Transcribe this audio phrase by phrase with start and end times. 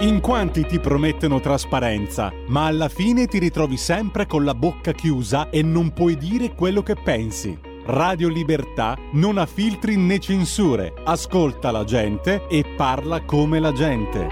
[0.00, 5.48] In quanti ti promettono trasparenza, ma alla fine ti ritrovi sempre con la bocca chiusa
[5.48, 7.58] e non puoi dire quello che pensi.
[7.86, 14.28] Radio Libertà non ha filtri né censure, ascolta la gente e parla come la gente.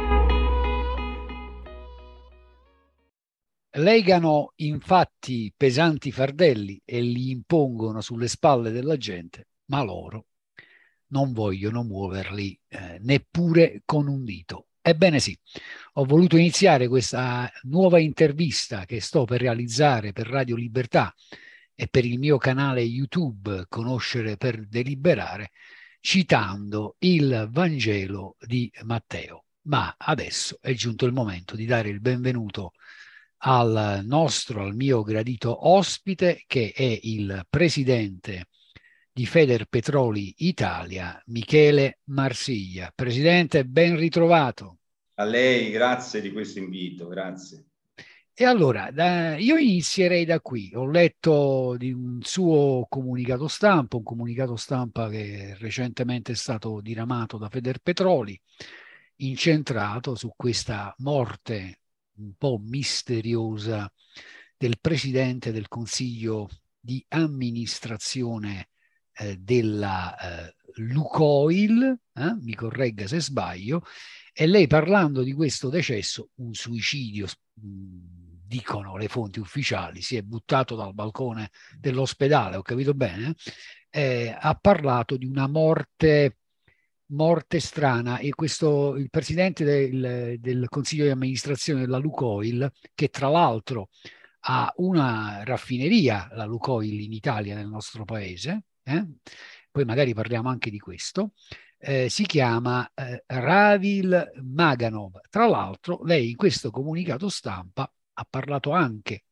[3.77, 10.27] Legano infatti pesanti fardelli e li impongono sulle spalle della gente, ma loro
[11.07, 14.67] non vogliono muoverli eh, neppure con un dito.
[14.87, 15.35] Ebbene sì,
[15.95, 21.15] ho voluto iniziare questa nuova intervista che sto per realizzare per Radio Libertà
[21.75, 25.53] e per il mio canale YouTube Conoscere per Deliberare,
[26.01, 29.47] citando il Vangelo di Matteo.
[29.69, 32.73] Ma adesso è giunto il momento di dare il benvenuto
[33.39, 38.49] al nostro, al mio gradito ospite, che è il presidente
[39.15, 42.91] di Feder Petroli Italia, Michele Marsiglia.
[42.93, 44.81] Presidente, ben ritrovato.
[45.17, 47.65] A lei, grazie di questo invito, grazie.
[48.37, 50.73] E allora, da, io inizierei da qui.
[50.75, 57.39] Ho letto di un suo comunicato stampa, un comunicato stampa che recentemente è stato diramato
[57.39, 58.39] da Feder Petroli,
[59.19, 61.79] incentrato su questa morte
[62.17, 63.91] un po' misteriosa
[64.57, 66.49] del presidente del Consiglio
[66.81, 68.69] di amministrazione
[69.13, 73.85] eh, della eh, Lucoil, eh, mi corregga se sbaglio,
[74.37, 80.75] e lei parlando di questo decesso, un suicidio, dicono le fonti ufficiali, si è buttato
[80.75, 83.37] dal balcone dell'ospedale, ho capito bene,
[83.91, 86.39] eh, ha parlato di una morte
[87.09, 93.29] morte strana e questo il presidente del, del, consiglio di amministrazione della Lucoil che tra
[93.29, 93.91] l'altro
[94.47, 99.07] ha una raffineria la Lucoil in Italia nel nostro paese eh?
[99.75, 101.33] poi magari parliamo anche di questo,
[101.87, 105.21] eh, si chiama eh, Ravil Maganov.
[105.29, 109.25] Tra l'altro, lei in questo comunicato stampa ha parlato anche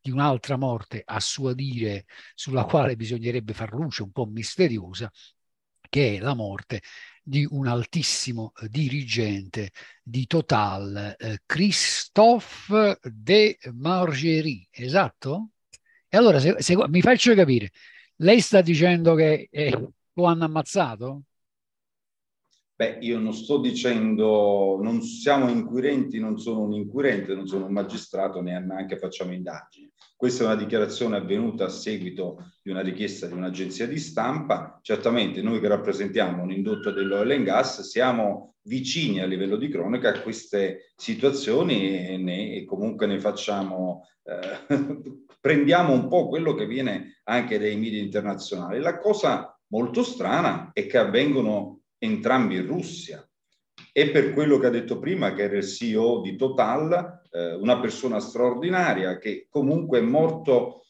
[0.00, 5.10] di un'altra morte, a suo dire, sulla quale bisognerebbe far luce, un po' misteriosa,
[5.88, 6.82] che è la morte
[7.22, 9.70] di un altissimo dirigente
[10.02, 15.50] di Total, eh, Christophe de Margerie, esatto?
[16.08, 17.70] E allora, se, se, mi faccio capire,
[18.16, 19.70] lei sta dicendo che eh,
[20.12, 21.24] lo hanno ammazzato?
[22.80, 27.74] Beh, io non sto dicendo, non siamo inquirenti, non sono un inquirente, non sono un
[27.74, 29.92] magistrato, neanche facciamo indagini.
[30.16, 34.78] Questa è una dichiarazione avvenuta a seguito di una richiesta di un'agenzia di stampa.
[34.80, 40.08] Certamente noi che rappresentiamo un indotto dell'oil and gas siamo vicini a livello di cronaca
[40.08, 46.64] a queste situazioni e, ne, e comunque ne facciamo eh, prendiamo un po' quello che
[46.64, 48.80] viene anche dai media internazionali.
[48.80, 53.24] La cosa molto strana è che avvengono entrambi in Russia.
[53.92, 57.78] E per quello che ha detto prima, che era il CEO di Total, eh, una
[57.80, 60.84] persona straordinaria che comunque è morto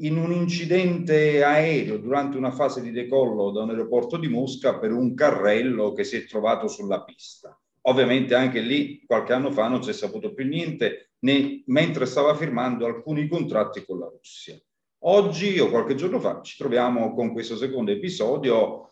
[0.00, 4.92] in un incidente aereo durante una fase di decollo da un aeroporto di Mosca per
[4.92, 7.58] un carrello che si è trovato sulla pista.
[7.82, 12.34] Ovviamente anche lì qualche anno fa non si è saputo più niente, né, mentre stava
[12.34, 14.58] firmando alcuni contratti con la Russia.
[15.02, 18.87] Oggi o qualche giorno fa ci troviamo con questo secondo episodio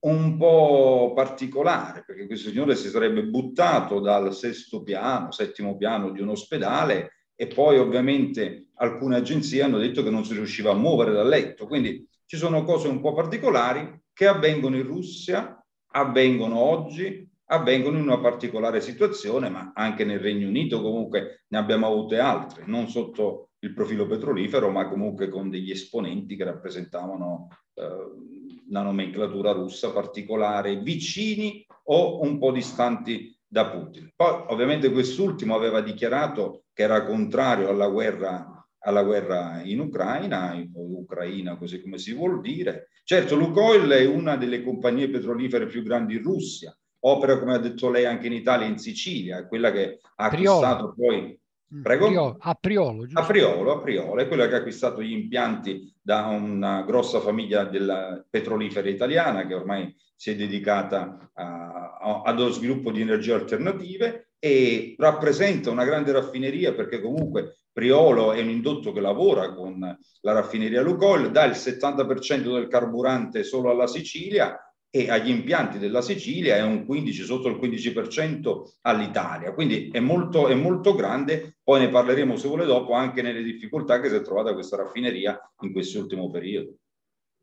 [0.00, 6.20] un po' particolare, perché questo signore si sarebbe buttato dal sesto piano, settimo piano di
[6.20, 11.12] un ospedale e poi ovviamente alcune agenzie hanno detto che non si riusciva a muovere
[11.12, 11.66] dal letto.
[11.66, 15.62] Quindi ci sono cose un po' particolari che avvengono in Russia,
[15.92, 21.86] avvengono oggi, avvengono in una particolare situazione, ma anche nel Regno Unito comunque ne abbiamo
[21.86, 28.29] avute altre, non sotto il profilo petrolifero, ma comunque con degli esponenti che rappresentavano eh,
[28.70, 34.10] la nomenclatura russa particolare, vicini o un po' distanti da Putin.
[34.14, 41.00] Poi ovviamente quest'ultimo aveva dichiarato che era contrario alla guerra, alla guerra in Ucraina, o
[41.00, 42.88] Ucraina così come si vuol dire.
[43.04, 47.90] Certo, Lukoil è una delle compagnie petrolifere più grandi in Russia, opera, come ha detto
[47.90, 51.38] lei, anche in Italia in Sicilia, quella che ha acquistato poi...
[51.74, 52.36] Mm, Prego?
[52.40, 56.82] A Priolo, a Priolo, a Priolo, è quella che ha acquistato gli impianti da una
[56.82, 63.00] grossa famiglia della petrolifera italiana che ormai si è dedicata a, a, allo sviluppo di
[63.00, 69.54] energie alternative e rappresenta una grande raffineria perché comunque Priolo è un indotto che lavora
[69.54, 69.78] con
[70.22, 74.58] la raffineria Lucoil, dà il 70% del carburante solo alla Sicilia
[74.92, 80.48] e agli impianti della Sicilia è un 15, sotto il 15% all'Italia, quindi è molto,
[80.48, 84.22] è molto grande, poi ne parleremo se vuole dopo anche nelle difficoltà che si è
[84.22, 86.74] trovata questa raffineria in questo ultimo periodo.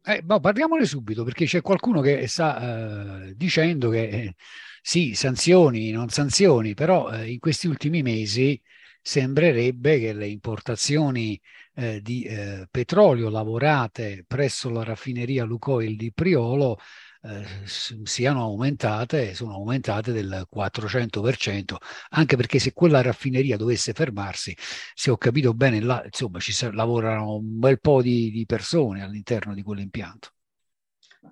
[0.04, 4.36] Eh, no, parliamone subito perché c'è qualcuno che sta eh, dicendo che
[4.82, 8.62] sì, sanzioni, non sanzioni, però eh, in questi ultimi mesi
[9.02, 11.40] sembrerebbe che le importazioni
[11.76, 16.80] eh, di eh, petrolio lavorate presso la raffineria Lucoil di Priolo
[17.22, 21.76] eh, siano aumentate, sono aumentate del 400%,
[22.10, 24.56] anche perché se quella raffineria dovesse fermarsi,
[24.94, 29.54] se ho capito bene, là, insomma, ci lavorano un bel po' di, di persone all'interno
[29.54, 30.30] di quell'impianto.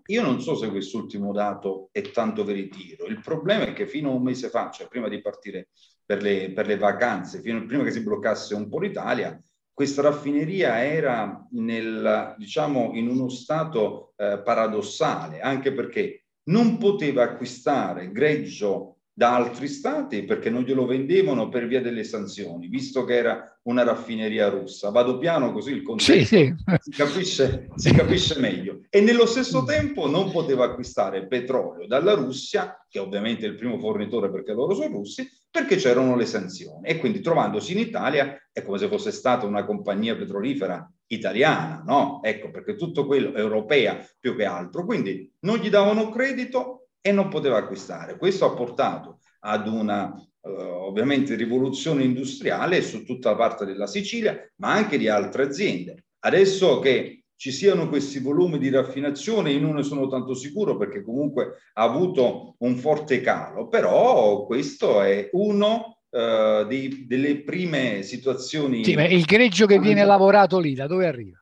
[0.07, 3.05] Io non so se quest'ultimo dato è tanto veritiero.
[3.05, 5.69] Il problema è che fino a un mese fa, cioè prima di partire
[6.05, 9.41] per le, per le vacanze, fino a prima che si bloccasse un po' l'Italia,
[9.75, 18.09] questa raffineria era nel, diciamo, in uno stato eh, paradossale, anche perché non poteva acquistare
[18.09, 23.59] greggio da altri stati perché non glielo vendevano per via delle sanzioni, visto che era
[23.63, 24.91] una raffineria russa.
[24.91, 26.55] Vado piano così il concetto sì, sì.
[26.79, 28.81] Si, capisce, si capisce meglio.
[28.89, 33.77] E nello stesso tempo non poteva acquistare petrolio dalla Russia, che ovviamente è il primo
[33.77, 36.85] fornitore perché loro sono russi, perché c'erano le sanzioni.
[36.85, 42.19] E quindi trovandosi in Italia è come se fosse stata una compagnia petrolifera italiana, no?
[42.21, 44.83] Ecco, perché tutto quello europea più che altro.
[44.83, 48.17] Quindi non gli davano credito e non poteva acquistare.
[48.17, 54.37] Questo ha portato ad una uh, ovviamente rivoluzione industriale su tutta la parte della Sicilia,
[54.57, 56.07] ma anche di altre aziende.
[56.19, 61.03] Adesso che ci siano questi volumi di raffinazione, io non ne sono tanto sicuro perché
[61.03, 68.83] comunque ha avuto un forte calo, però questo è uno uh, dei, delle prime situazioni.
[68.83, 71.37] Sì, ma il greggio che viene lavorato lì, da dove arriva?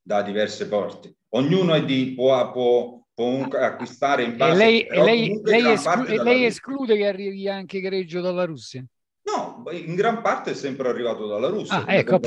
[0.00, 1.16] Da diverse porte.
[1.30, 4.52] Ognuno è di, può, può comunque acquistare in base...
[4.52, 8.84] E lei, lei, lei, esclu- lei esclude che arrivi anche greggio dalla Russia?
[9.28, 11.84] No, in gran parte è sempre arrivato dalla Russia.
[11.84, 12.18] Ah, ecco.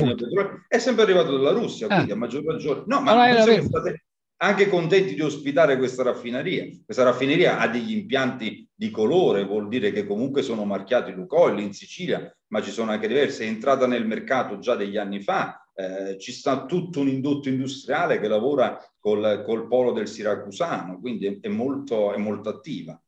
[0.68, 2.14] È sempre arrivato dalla Russia, quindi ah.
[2.14, 2.84] a maggior ragione.
[2.86, 4.02] No, ma allora, siamo stati
[4.42, 6.64] anche contenti di ospitare questa raffineria.
[6.84, 11.72] Questa raffineria ha degli impianti di colore, vuol dire che comunque sono marchiati Lucoil in
[11.72, 13.44] Sicilia, ma ci sono anche diverse.
[13.44, 18.20] È entrata nel mercato già degli anni fa, eh, ci sta tutto un indotto industriale
[18.20, 23.00] che lavora col, col polo del Siracusano, quindi è, è, molto, è molto attiva.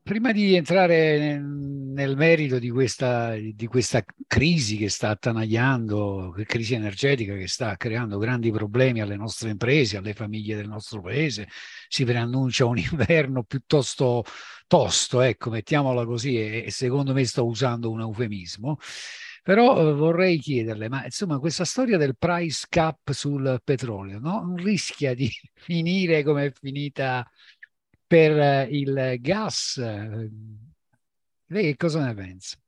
[0.00, 7.34] Prima di entrare nel, merito di questa, di questa, crisi che sta attanagliando, crisi energetica
[7.34, 11.48] che sta creando grandi problemi alle nostre imprese, alle famiglie del nostro paese,
[11.88, 14.22] si preannuncia un inverno piuttosto
[14.68, 18.78] tosto, ecco, mettiamola così, e, e secondo me sto usando un eufemismo.
[19.42, 24.54] Però eh, vorrei chiederle, ma insomma questa storia del price cap sul petrolio no?
[24.56, 27.28] rischia di finire come è finita
[28.12, 29.78] per eh, il gas?
[29.78, 32.58] Lei che cosa ne pensa?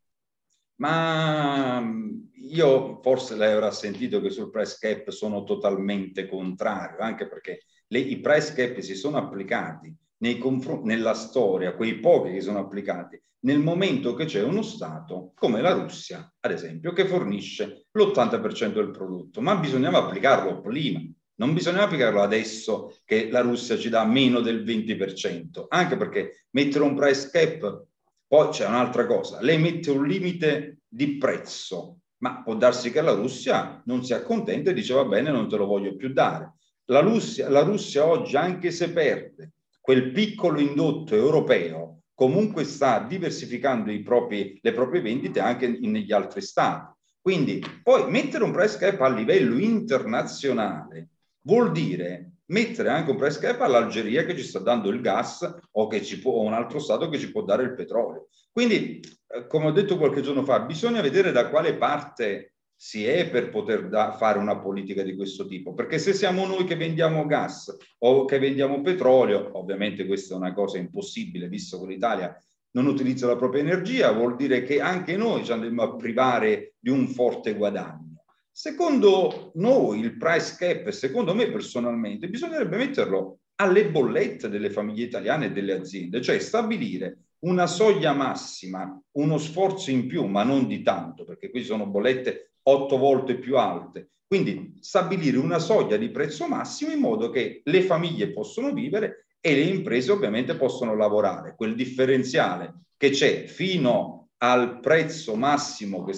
[0.77, 7.29] Ma mm, io forse lei avrà sentito che sul price cap sono totalmente contrario, anche
[7.29, 13.21] perché le, i price cap si sono applicati nella storia, quei pochi che sono applicati,
[13.41, 18.91] nel momento che c'è uno Stato come la Russia, ad esempio, che fornisce l'80% del
[18.91, 21.03] prodotto, ma bisognava applicarlo prima,
[21.37, 26.85] non bisognava applicarlo adesso che la Russia ci dà meno del 20%, anche perché mettere
[26.85, 27.85] un price cap,
[28.27, 33.13] poi c'è un'altra cosa, lei mette un limite di prezzo, ma può darsi che la
[33.13, 36.55] Russia non si accontenta e dice va bene, non te lo voglio più dare.
[36.87, 43.93] La Russia, la Russia oggi, anche se perde quel piccolo indotto europeo, comunque sta diversificando
[44.03, 46.93] propri, le proprie vendite anche negli altri stati.
[47.21, 51.09] Quindi poi mettere un price cap a livello internazionale
[51.45, 55.87] vuol dire mettere anche un price cap all'Algeria che ci sta dando il gas o,
[55.87, 58.29] che ci può, o un altro Stato che ci può dare il petrolio.
[58.53, 63.31] Quindi, eh, come ho detto qualche giorno fa, bisogna vedere da quale parte si è
[63.31, 67.25] per poter da, fare una politica di questo tipo, perché se siamo noi che vendiamo
[67.25, 72.37] gas o che vendiamo petrolio, ovviamente questa è una cosa impossibile, visto che l'Italia
[72.73, 76.91] non utilizza la propria energia, vuol dire che anche noi ci andremo a privare di
[76.91, 78.14] un forte guadagno.
[78.57, 85.47] Secondo noi il price cap, secondo me personalmente, bisognerebbe metterlo alle bollette delle famiglie italiane
[85.47, 90.83] e delle aziende, cioè stabilire una soglia massima, uno sforzo in più, ma non di
[90.83, 94.11] tanto, perché qui sono bollette otto volte più alte.
[94.25, 99.53] Quindi stabilire una soglia di prezzo massimo in modo che le famiglie possono vivere e
[99.53, 101.57] le imprese ovviamente possono lavorare.
[101.57, 106.13] Quel differenziale che c'è fino al prezzo massimo che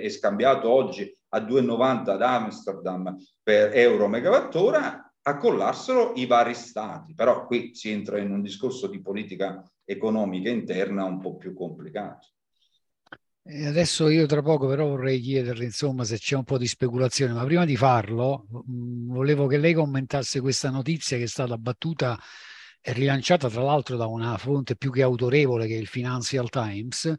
[0.00, 7.14] è, scambiato oggi a 2,90 ad Amsterdam per euro megawattora, a collarselo i vari stati.
[7.14, 12.28] Però qui si entra in un discorso di politica economica interna un po' più complicato.
[13.44, 17.32] E adesso io tra poco però vorrei chiederle insomma se c'è un po' di speculazione,
[17.32, 21.58] ma prima di farlo mh, mm, volevo che lei commentasse questa notizia che è stata
[21.58, 22.16] battuta
[22.82, 27.12] rilanciata tra l'altro da una fonte più che autorevole che è il Financial Times,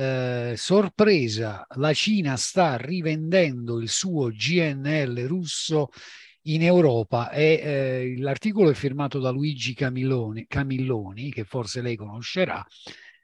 [0.00, 5.90] eh, sorpresa, la Cina sta rivendendo il suo GNL russo
[6.44, 12.66] in Europa e eh, l'articolo è firmato da Luigi Camilloni, Camilloni che forse lei conoscerà,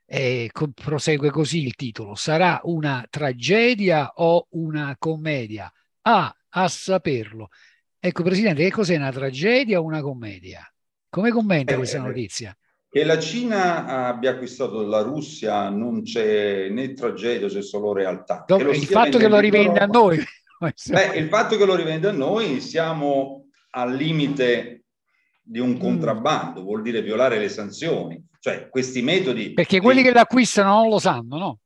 [0.05, 5.73] e co- prosegue così il titolo, sarà una tragedia o una commedia?
[6.03, 7.49] Ah, a saperlo.
[7.99, 10.63] Ecco, Presidente, che cos'è una tragedia o una commedia?
[11.09, 12.55] Come commenta eh, questa notizia?
[12.97, 18.43] Che la Cina abbia acquistato la Russia non c'è né tragedia, c'è solo realtà.
[18.47, 20.17] Dove, il fatto che lo rivende a noi.
[20.59, 24.85] Beh, il fatto che lo rivende a noi siamo al limite
[25.43, 25.79] di un mm.
[25.79, 26.65] contrabbando, mm.
[26.65, 28.19] vuol dire violare le sanzioni.
[28.41, 29.53] Cioè, questi metodi...
[29.53, 31.59] Perché quelli che, che l'acquistano non lo sanno, no?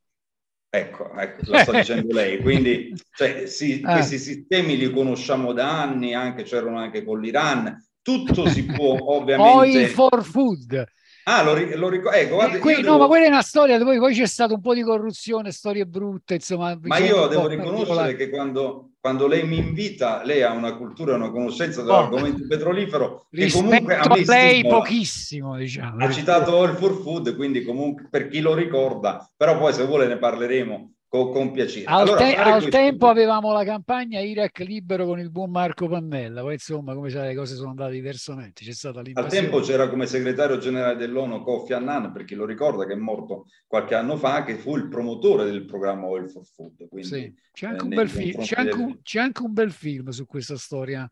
[0.68, 2.40] Ecco, ecco, lo sta dicendo lei.
[2.40, 3.92] Quindi cioè, sì, ah.
[3.92, 7.86] questi sistemi li conosciamo da anni, anche, c'erano anche con l'Iran.
[8.02, 9.78] Tutto si può ovviamente...
[9.78, 10.88] Oil for food.
[11.24, 12.16] Ah, lo, lo ricordo.
[12.16, 12.98] Ecco, guarda, qui, no, devo...
[12.98, 16.34] ma quella è una storia dove poi c'è stato un po' di corruzione, storie brutte,
[16.34, 16.78] insomma.
[16.82, 21.30] Ma io devo riconoscere che quando, quando, lei mi invita, lei ha una cultura, una
[21.30, 24.78] conoscenza dell'argomento oh, petrolifero che comunque a, me lei stimola.
[24.78, 26.04] pochissimo, diciamo.
[26.04, 30.06] Ha citato All for Food, quindi comunque per chi lo ricorda, però poi se vuole
[30.06, 31.86] ne parleremo con, con piacere.
[31.86, 36.40] Al, allora, te- al tempo avevamo la campagna Iraq libero con il buon Marco Pannella,
[36.40, 38.64] poi insomma come sai le cose sono andate diversamente.
[38.64, 42.86] C'è stata Al tempo c'era come segretario generale dell'ONU Kofi Annan, per chi lo ricorda
[42.86, 46.88] che è morto qualche anno fa, che fu il promotore del programma Oil for Food.
[46.88, 47.34] Quindi, sì.
[47.52, 51.10] c'è, anche eh, fi- c'è, anche un, c'è anche un bel film su questa storia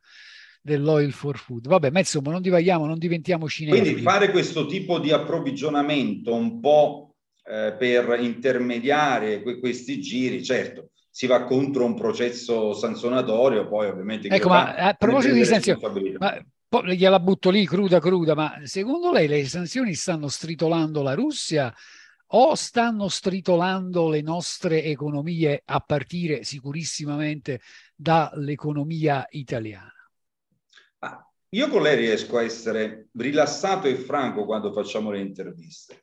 [0.62, 1.66] dell'oil for food.
[1.66, 3.80] Vabbè, ma insomma, non divaghiamo, non diventiamoci neri.
[3.80, 7.07] Quindi fare questo tipo di approvvigionamento un po'
[7.48, 14.28] eh, per intermediare que- questi giri, certo, si va contro un processo sanzionatorio, poi ovviamente...
[14.28, 15.80] Ecco, ma a proposito di sanzioni,
[16.18, 16.38] ma,
[16.68, 21.74] poi gliela butto lì cruda cruda, ma secondo lei le sanzioni stanno stritolando la Russia
[22.32, 27.60] o stanno stritolando le nostre economie a partire sicurissimamente
[27.96, 29.92] dall'economia italiana?
[30.98, 36.02] Ah, io con lei riesco a essere rilassato e franco quando facciamo le interviste.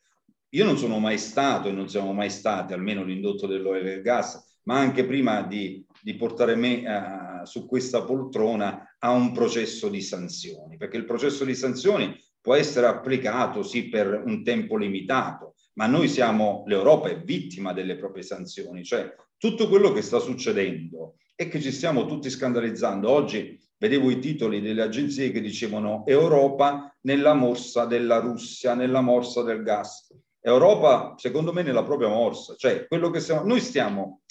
[0.56, 4.02] Io non sono mai stato e non siamo mai stati, almeno l'indotto dell'oil e del
[4.02, 9.90] gas, ma anche prima di, di portare me uh, su questa poltrona a un processo
[9.90, 15.56] di sanzioni, perché il processo di sanzioni può essere applicato sì per un tempo limitato,
[15.74, 21.18] ma noi siamo, l'Europa è vittima delle proprie sanzioni, cioè tutto quello che sta succedendo
[21.36, 23.10] e che ci stiamo tutti scandalizzando.
[23.10, 29.44] Oggi vedevo i titoli delle agenzie che dicevano Europa nella morsa della Russia, nella morsa
[29.44, 30.08] del gas.
[30.48, 34.22] Europa, secondo me, nella propria morsa, cioè quello che stiamo, noi stiamo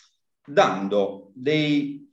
[0.47, 2.09] dando dei,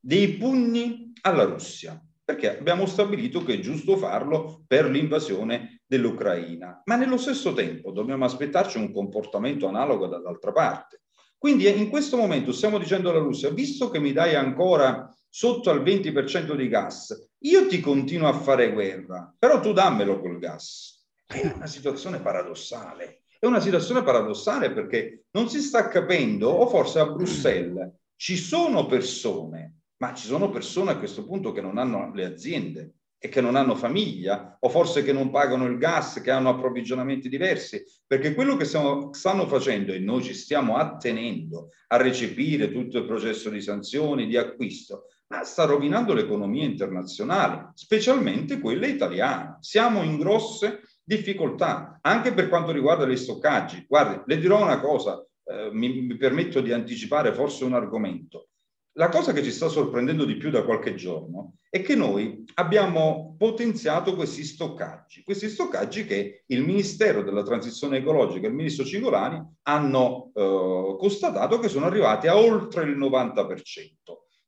[0.00, 6.96] dei pugni alla Russia, perché abbiamo stabilito che è giusto farlo per l'invasione dell'Ucraina, ma
[6.96, 11.02] nello stesso tempo dobbiamo aspettarci un comportamento analogo dall'altra parte.
[11.36, 15.82] Quindi in questo momento stiamo dicendo alla Russia, visto che mi dai ancora sotto al
[15.82, 21.04] 20% di gas, io ti continuo a fare guerra, però tu dammelo quel gas.
[21.26, 23.23] È una situazione paradossale.
[23.44, 28.86] È una situazione paradossale perché non si sta capendo, o forse a Bruxelles ci sono
[28.86, 33.42] persone, ma ci sono persone a questo punto che non hanno le aziende e che
[33.42, 38.32] non hanno famiglia, o forse che non pagano il gas, che hanno approvvigionamenti diversi, perché
[38.32, 43.50] quello che stiamo, stanno facendo e noi ci stiamo attenendo a recepire tutto il processo
[43.50, 49.58] di sanzioni, di acquisto, ma sta rovinando l'economia internazionale, specialmente quella italiana.
[49.60, 53.84] Siamo in grosse difficoltà anche per quanto riguarda gli stoccaggi.
[53.86, 58.48] Guardi, le dirò una cosa, eh, mi, mi permetto di anticipare forse un argomento.
[58.96, 63.34] La cosa che ci sta sorprendendo di più da qualche giorno è che noi abbiamo
[63.36, 69.42] potenziato questi stoccaggi, questi stoccaggi che il Ministero della Transizione Ecologica e il Ministro Cingolani
[69.62, 73.56] hanno eh, constatato che sono arrivati a oltre il 90%.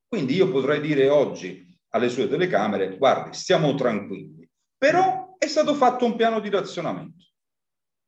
[0.07, 4.49] Quindi io potrei dire oggi alle sue telecamere, guardi, stiamo tranquilli,
[4.79, 5.16] però
[5.47, 7.25] è stato fatto un piano di razionamento.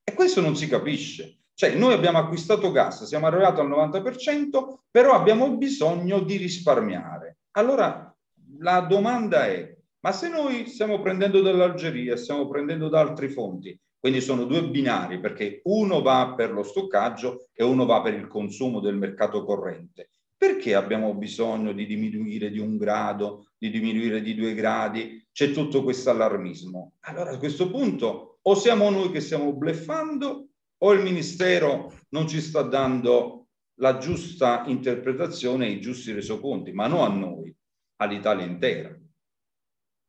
[0.04, 1.38] E questo non si capisce.
[1.54, 7.38] Cioè, noi abbiamo acquistato gas, siamo arrivati al 90%, però abbiamo bisogno di risparmiare.
[7.52, 8.14] Allora,
[8.60, 14.20] la domanda è, ma se noi stiamo prendendo dall'Algeria, stiamo prendendo da altri fonti, quindi
[14.20, 18.78] sono due binari, perché uno va per lo stoccaggio e uno va per il consumo
[18.78, 20.10] del mercato corrente.
[20.38, 25.26] Perché abbiamo bisogno di diminuire di un grado, di diminuire di due gradi?
[25.32, 26.92] C'è tutto questo allarmismo.
[27.00, 32.40] Allora a questo punto o siamo noi che stiamo bleffando o il Ministero non ci
[32.40, 33.48] sta dando
[33.80, 37.54] la giusta interpretazione e i giusti resoconti, ma non a noi,
[37.96, 38.96] all'Italia intera.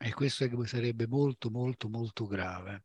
[0.01, 2.83] E questo sarebbe molto, molto, molto grave.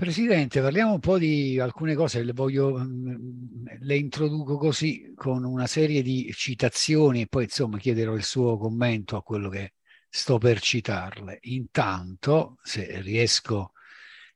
[0.00, 5.66] Presidente, parliamo un po' di alcune cose, le, voglio, mm, le introduco così con una
[5.66, 9.74] serie di citazioni e poi insomma chiederò il suo commento a quello che
[10.08, 11.40] sto per citarle.
[11.42, 13.72] Intanto, se riesco,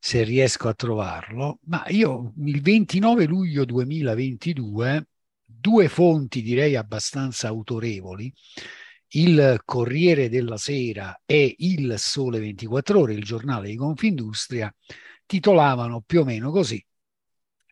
[0.01, 5.07] se riesco a trovarlo, ma io il 29 luglio 2022,
[5.45, 8.35] due fonti direi abbastanza autorevoli,
[9.11, 14.75] il Corriere della Sera e il Sole 24 Ore, il giornale di Confindustria,
[15.33, 16.85] titolavano più o meno così.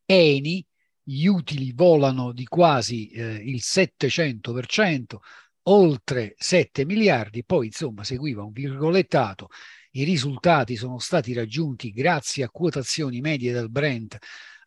[0.07, 0.67] Eni,
[1.03, 5.19] gli utili volano di quasi eh, il 700%,
[5.65, 9.49] oltre 7 miliardi, poi insomma seguiva un virgolettato,
[9.93, 14.17] i risultati sono stati raggiunti grazie a quotazioni medie del Brent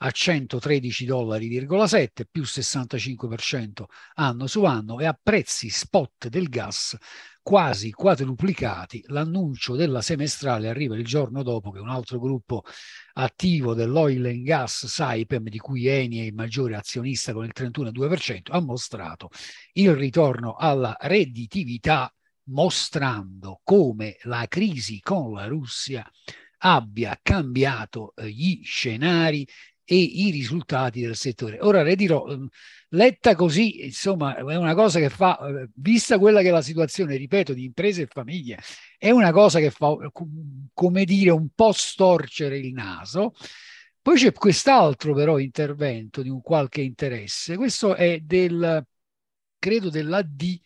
[0.05, 6.97] a 113 dollari,7 più 65% anno su anno e a prezzi spot del gas
[7.41, 9.03] quasi quadruplicati.
[9.07, 12.63] L'annuncio della semestrale arriva il giorno dopo che un altro gruppo
[13.13, 18.41] attivo dell'oil and gas Saipem, di cui Eni è il maggiore azionista con il 31,2%,
[18.49, 19.29] ha mostrato
[19.73, 22.13] il ritorno alla redditività
[22.47, 26.05] mostrando come la crisi con la Russia
[26.65, 29.47] abbia cambiato eh, gli scenari
[29.85, 31.59] e i risultati del settore.
[31.61, 32.47] Ora le dirò, ehm,
[32.89, 37.15] letta così, insomma, è una cosa che fa, eh, vista quella che è la situazione,
[37.17, 38.59] ripeto, di imprese e famiglie,
[38.97, 39.95] è una cosa che fa,
[40.73, 43.33] come dire, un po' storcere il naso.
[44.01, 48.85] Poi c'è quest'altro però intervento di un qualche interesse, questo è del,
[49.57, 50.59] credo dell'AD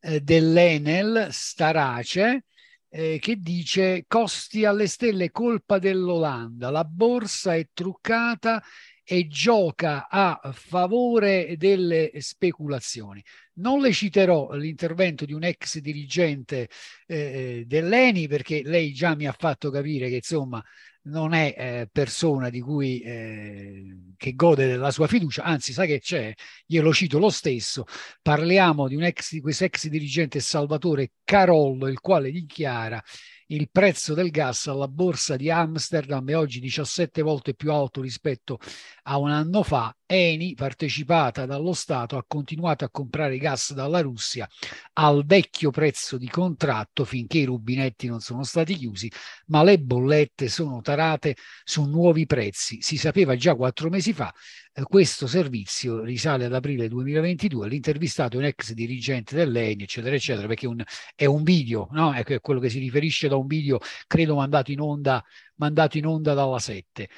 [0.00, 2.44] eh, dell'Enel Starace,
[2.88, 8.62] eh, che dice costi alle stelle colpa dell'Olanda, la borsa è truccata
[9.08, 13.22] e gioca a favore delle speculazioni.
[13.54, 16.68] Non le citerò l'intervento di un ex dirigente
[17.06, 20.62] eh, dell'ENI perché lei già mi ha fatto capire che insomma
[21.06, 26.00] non è eh, persona di cui, eh, che gode della sua fiducia, anzi sa che
[26.00, 26.32] c'è,
[26.64, 27.84] glielo cito lo stesso,
[28.22, 33.02] parliamo di un ex di questo ex dirigente Salvatore Carollo, il quale dichiara
[33.48, 38.58] il prezzo del gas alla borsa di Amsterdam è oggi 17 volte più alto rispetto
[39.04, 39.94] a un anno fa.
[40.08, 44.48] Eni, partecipata dallo Stato, ha continuato a comprare gas dalla Russia
[44.94, 49.10] al vecchio prezzo di contratto finché i rubinetti non sono stati chiusi,
[49.46, 52.80] ma le bollette sono tarate su nuovi prezzi.
[52.80, 54.32] Si sapeva già quattro mesi fa
[54.78, 60.46] eh, questo servizio risale ad aprile 2022, l'intervistato è un ex dirigente dell'ENI, eccetera, eccetera,
[60.46, 62.12] perché un, è un video, no?
[62.12, 65.24] è quello che si riferisce da un video, credo mandato in onda,
[65.56, 67.08] mandato in onda dalla 7.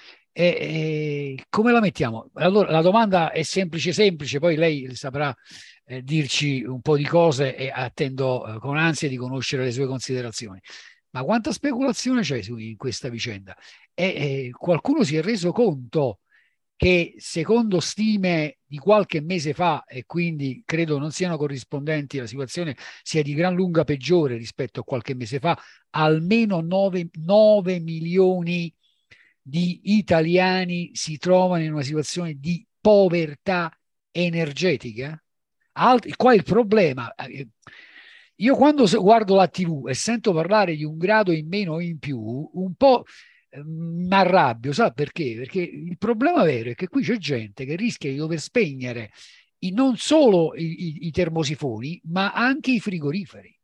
[0.40, 2.30] E, e, come la mettiamo?
[2.34, 5.36] Allora, la domanda è semplice, semplice, poi lei saprà
[5.84, 9.86] eh, dirci un po' di cose e attendo eh, con ansia di conoscere le sue
[9.88, 10.60] considerazioni.
[11.10, 13.56] Ma quanta speculazione c'è su, in questa vicenda?
[13.92, 16.20] E, qualcuno si è reso conto
[16.76, 22.76] che secondo stime di qualche mese fa, e quindi credo non siano corrispondenti, la situazione
[23.02, 25.58] sia di gran lunga peggiore rispetto a qualche mese fa,
[25.90, 28.72] almeno 9, 9 milioni
[29.48, 33.70] di italiani si trovano in una situazione di povertà
[34.10, 35.20] energetica.
[35.72, 37.48] Alt- qua il problema, eh,
[38.36, 41.98] io quando guardo la TV e sento parlare di un grado in meno o in
[41.98, 42.18] più,
[42.52, 43.04] un po'
[43.50, 45.34] mi ehm, arrabbio, sa perché?
[45.36, 49.10] Perché il problema vero è che qui c'è gente che rischia di dover spegnere
[49.72, 53.58] non solo i, i, i termosifoni, ma anche i frigoriferi.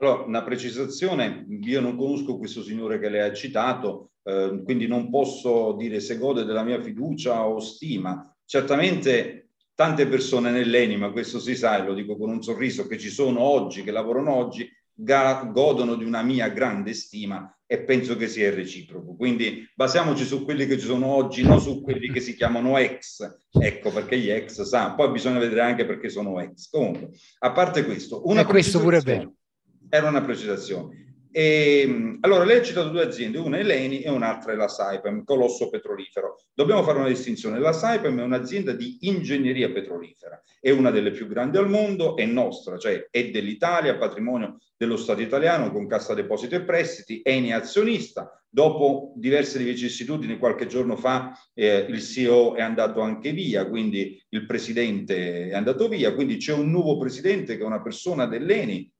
[0.00, 5.08] Allora, una precisazione, io non conosco questo signore che lei ha citato, eh, quindi non
[5.08, 8.30] posso dire se gode della mia fiducia o stima.
[8.44, 12.98] Certamente tante persone nell'ENI, ma questo si sa e lo dico con un sorriso, che
[12.98, 18.28] ci sono oggi, che lavorano oggi, godono di una mia grande stima e penso che
[18.28, 19.14] sia reciproco.
[19.14, 23.46] Quindi basiamoci su quelli che ci sono oggi, non su quelli che si chiamano ex.
[23.50, 26.68] Ecco perché gli ex sa, poi bisogna vedere anche perché sono ex.
[26.68, 29.32] Comunque, a parte questo, una e questo pure è vero.
[29.88, 31.07] Era una precisazione.
[31.30, 34.68] E, ehm, allora, lei ha citato due aziende, una è l'ENI e un'altra è la
[34.68, 36.40] Saipem, colosso petrolifero.
[36.54, 37.58] Dobbiamo fare una distinzione.
[37.58, 42.24] La Saipem è un'azienda di ingegneria petrolifera, è una delle più grandi al mondo, è
[42.24, 48.32] nostra, cioè è dell'Italia, patrimonio dello Stato italiano con Cassa Deposito e Prestiti, Eni azionista.
[48.50, 54.46] Dopo diverse vicissitudini, qualche giorno fa eh, il CEO è andato anche via, quindi il
[54.46, 58.90] presidente è andato via, quindi c'è un nuovo presidente che è una persona dell'Eni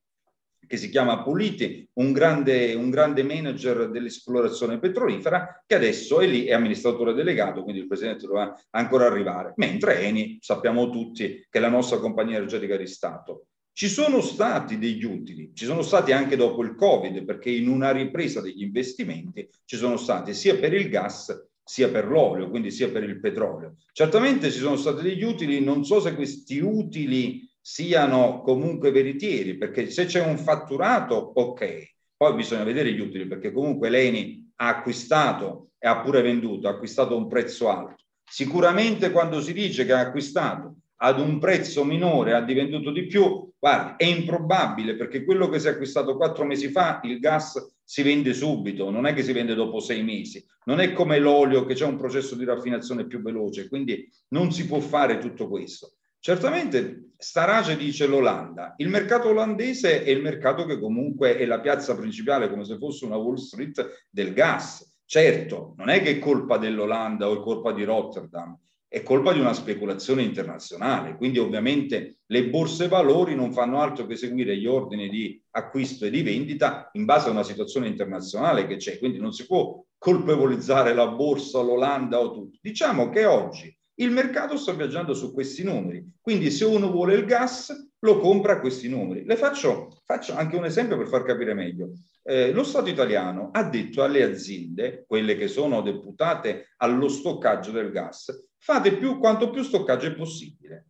[0.69, 6.45] che si chiama Politi, un grande, un grande manager dell'esplorazione petrolifera, che adesso è lì,
[6.45, 9.55] è amministratore delegato, quindi il presidente dovrà ancora arrivare.
[9.57, 13.47] Mentre Eni, sappiamo tutti che è la nostra compagnia energetica di Stato.
[13.73, 17.91] Ci sono stati degli utili, ci sono stati anche dopo il Covid, perché in una
[17.91, 22.89] ripresa degli investimenti ci sono stati sia per il gas sia per l'olio, quindi sia
[22.89, 23.75] per il petrolio.
[23.93, 29.91] Certamente ci sono stati degli utili, non so se questi utili siano comunque veritieri, perché
[29.91, 35.73] se c'è un fatturato, ok, poi bisogna vedere gli utili, perché comunque l'ENI ha acquistato
[35.79, 38.05] e ha pure venduto, ha acquistato a un prezzo alto.
[38.25, 43.53] Sicuramente quando si dice che ha acquistato ad un prezzo minore, ha divenduto di più,
[43.59, 48.03] guarda, è improbabile perché quello che si è acquistato quattro mesi fa, il gas si
[48.03, 51.75] vende subito, non è che si vende dopo sei mesi, non è come l'olio che
[51.75, 55.98] c'è un processo di raffinazione più veloce, quindi non si può fare tutto questo.
[56.21, 61.97] Certamente Starace dice l'Olanda, il mercato olandese è il mercato che comunque è la piazza
[61.97, 64.97] principale, come se fosse una Wall Street del gas.
[65.05, 69.41] Certo, non è che è colpa dell'Olanda o è colpa di Rotterdam, è colpa di
[69.41, 71.17] una speculazione internazionale.
[71.17, 76.11] Quindi ovviamente le borse valori non fanno altro che seguire gli ordini di acquisto e
[76.11, 78.99] di vendita in base a una situazione internazionale che c'è.
[78.99, 82.59] Quindi non si può colpevolizzare la borsa, l'Olanda o tutto.
[82.61, 86.05] Diciamo che oggi il mercato sta viaggiando su questi numeri.
[86.21, 89.25] Quindi se uno vuole il gas, lo compra a questi numeri.
[89.25, 91.91] Le faccio, faccio anche un esempio per far capire meglio.
[92.23, 97.91] Eh, lo Stato italiano ha detto alle aziende, quelle che sono deputate allo stoccaggio del
[97.91, 100.87] gas, fate più, quanto più stoccaggio è possibile.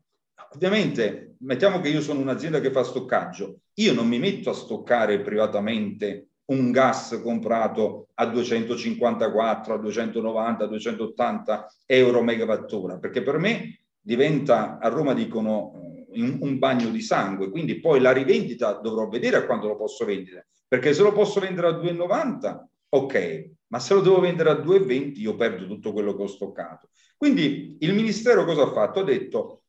[0.55, 5.21] Ovviamente, mettiamo che io sono un'azienda che fa stoccaggio, io non mi metto a stoccare
[5.21, 13.81] privatamente un gas comprato a 254, a 290, a 280 euro megawattora, perché per me
[14.01, 15.73] diventa, a Roma dicono,
[16.11, 20.05] eh, un bagno di sangue, quindi poi la rivendita dovrò vedere a quanto lo posso
[20.05, 24.55] vendere, perché se lo posso vendere a 2,90, ok, ma se lo devo vendere a
[24.55, 26.89] 2,20 io perdo tutto quello che ho stoccato.
[27.17, 29.01] Quindi il Ministero cosa ha fatto?
[29.01, 29.63] Ha detto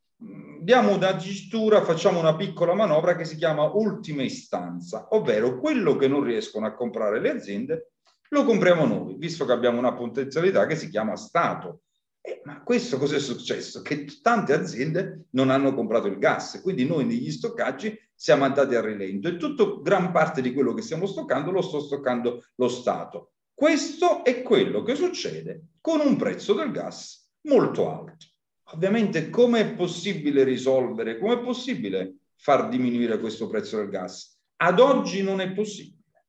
[0.62, 6.08] diamo una gistura, facciamo una piccola manovra che si chiama ultima istanza, ovvero quello che
[6.08, 7.90] non riescono a comprare le aziende
[8.32, 11.82] lo compriamo noi, visto che abbiamo una potenzialità che si chiama Stato.
[12.20, 13.82] Eh, ma questo cosa è successo?
[13.82, 18.82] Che tante aziende non hanno comprato il gas, quindi noi negli stoccaggi siamo andati a
[18.82, 23.32] rilento e tutta gran parte di quello che stiamo stoccando lo sto stoccando lo Stato.
[23.52, 28.26] Questo è quello che succede con un prezzo del gas molto alto.
[28.72, 34.38] Ovviamente come è possibile risolvere, come è possibile far diminuire questo prezzo del gas?
[34.56, 36.26] Ad oggi non è possibile,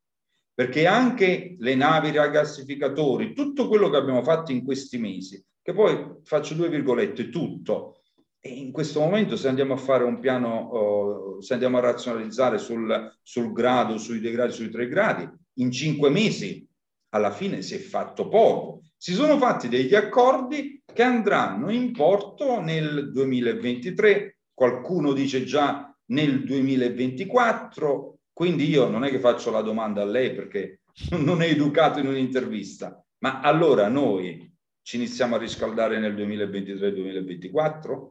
[0.54, 6.20] perché anche le navi rigassificatori, tutto quello che abbiamo fatto in questi mesi, che poi
[6.24, 8.02] faccio due virgolette, tutto,
[8.40, 12.58] e in questo momento se andiamo a fare un piano, uh, se andiamo a razionalizzare
[12.58, 16.68] sul, sul grado, sui due gradi, sui tre gradi, in cinque mesi
[17.10, 18.82] alla fine si è fatto poco.
[18.98, 26.44] Si sono fatti degli accordi che andranno in porto nel 2023, qualcuno dice già nel
[26.44, 30.82] 2024, quindi io non è che faccio la domanda a lei perché
[31.18, 34.50] non è educato in un'intervista, ma allora noi
[34.84, 38.10] ci iniziamo a riscaldare nel 2023-2024?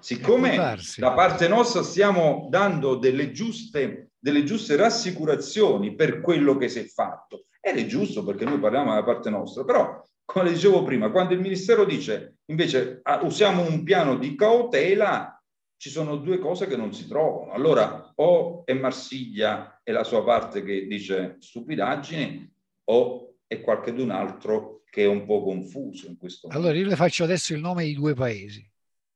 [0.00, 6.78] Siccome da parte nostra stiamo dando delle giuste, delle giuste rassicurazioni per quello che si
[6.78, 11.10] è fatto, ed è giusto perché noi parliamo dalla parte nostra, però come dicevo prima,
[11.10, 15.40] quando il Ministero dice invece ah, usiamo un piano di cautela,
[15.76, 17.52] ci sono due cose che non si trovano.
[17.52, 22.52] Allora, o è Marsiglia e la sua parte che dice stupidaggini,
[22.84, 26.68] o è qualcun altro che è un po' confuso in questo momento.
[26.68, 28.68] Allora, io le faccio adesso il nome di due paesi,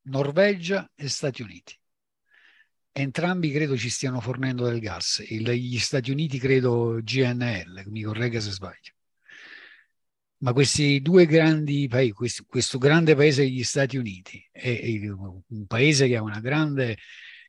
[0.07, 1.78] Norvegia e Stati Uniti.
[2.96, 5.22] Entrambi credo ci stiano fornendo del gas.
[5.26, 8.92] gli Stati Uniti credo GNL, mi corregga se sbaglio
[10.44, 16.07] ma questi due grandi paesi, questo, questo grande paese degli Stati Uniti e, un paese
[16.07, 16.98] che ha una grande,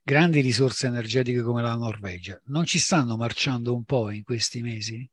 [0.01, 5.07] grandi risorse energetiche come la Norvegia, non ci stanno marciando un po' in questi mesi?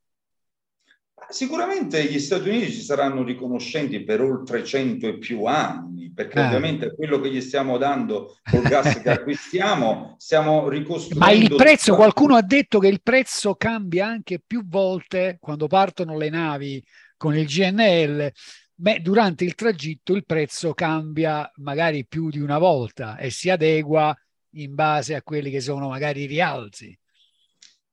[1.29, 6.47] Sicuramente gli Stati Uniti ci saranno riconoscenti per oltre cento e più anni, perché ah.
[6.47, 11.25] ovviamente quello che gli stiamo dando col gas che acquistiamo, stiamo ricostruendo...
[11.25, 16.17] Ma il prezzo, qualcuno ha detto che il prezzo cambia anche più volte quando partono
[16.17, 16.83] le navi
[17.17, 18.31] con il GNL,
[18.75, 24.15] beh, durante il tragitto il prezzo cambia magari più di una volta e si adegua
[24.55, 26.97] in base a quelli che sono magari i rialzi.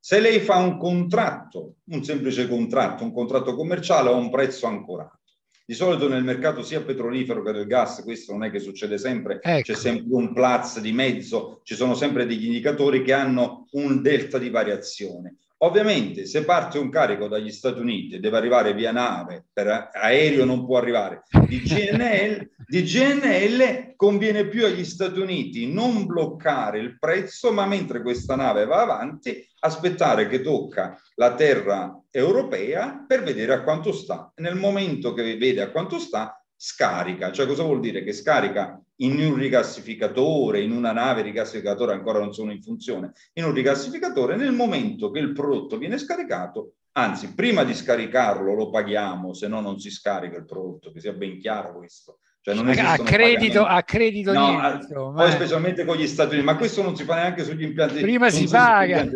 [0.03, 5.19] Se lei fa un contratto, un semplice contratto, un contratto commerciale a un prezzo ancorato,
[5.67, 9.41] di solito nel mercato sia petrolifero che del gas, questo non è che succede sempre,
[9.43, 9.61] ecco.
[9.73, 14.39] c'è sempre un plaz di mezzo, ci sono sempre degli indicatori che hanno un delta
[14.39, 15.37] di variazione.
[15.63, 20.47] Ovviamente se parte un carico dagli Stati Uniti e deve arrivare via nave, per aereo
[20.47, 26.99] non può arrivare, di GNL, di GNL conviene più agli Stati Uniti non bloccare il
[26.99, 33.53] prezzo, ma mentre questa nave va avanti, aspettare che tocca la terra europea per vedere
[33.53, 34.33] a quanto sta.
[34.37, 37.33] Nel momento che vede a quanto sta, scarica.
[37.33, 38.03] Cioè cosa vuol dire?
[38.03, 43.45] Che scarica in un rigassificatore, in una nave rigassificatore ancora non sono in funzione, in
[43.45, 49.33] un rigassificatore nel momento che il prodotto viene scaricato, anzi prima di scaricarlo lo paghiamo,
[49.33, 52.19] se no non si scarica il prodotto, che sia ben chiaro questo.
[52.43, 56.57] Cioè non a, credito, a credito no, niente, poi specialmente con gli Stati Uniti, ma
[56.57, 58.01] questo non si fa neanche sugli impianti.
[58.01, 59.07] Prima si paga.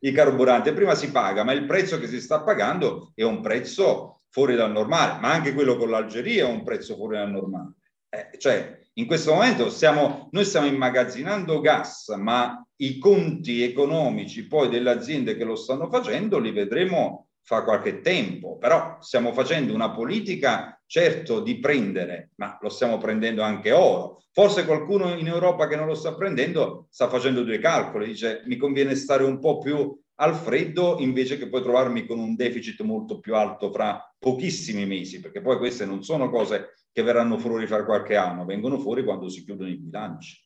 [0.00, 4.22] I carburanti, prima si paga, ma il prezzo che si sta pagando è un prezzo
[4.28, 7.74] fuori dal normale, ma anche quello con l'Algeria è un prezzo fuori dal normale.
[8.08, 14.68] Eh, cioè, in questo momento stiamo, noi stiamo immagazzinando gas, ma i conti economici poi
[14.68, 19.90] delle aziende che lo stanno facendo li vedremo fa qualche tempo, però stiamo facendo una
[19.90, 24.22] politica certo di prendere, ma lo stiamo prendendo anche oro.
[24.32, 28.56] Forse qualcuno in Europa che non lo sta prendendo sta facendo due calcoli, dice mi
[28.56, 33.18] conviene stare un po' più al freddo invece che poi trovarmi con un deficit molto
[33.18, 37.84] più alto fra pochissimi mesi, perché poi queste non sono cose che verranno fuori fra
[37.84, 40.42] qualche anno, vengono fuori quando si chiudono i bilanci.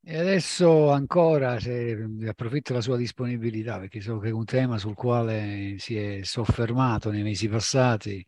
[0.00, 4.94] E adesso ancora, se approfitto della sua disponibilità, perché so che è un tema sul
[4.94, 8.26] quale si è soffermato nei mesi passati,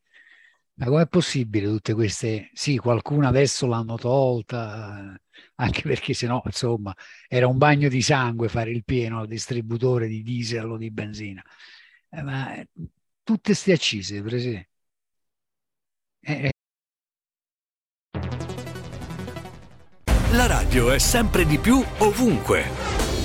[0.80, 2.50] ma com'è possibile tutte queste?
[2.54, 5.14] Sì, qualcuno adesso l'hanno tolta,
[5.56, 6.94] anche perché se no, insomma,
[7.28, 11.42] era un bagno di sangue fare il pieno al distributore di diesel o di benzina.
[12.08, 12.54] Eh, ma
[13.22, 14.68] tutte queste accise, Presidente.
[16.22, 16.50] Eh, eh
[20.32, 22.99] La radio è sempre di più ovunque.